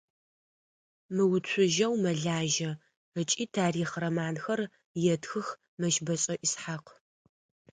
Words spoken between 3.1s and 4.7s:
ыкӏи тарихъ романхэр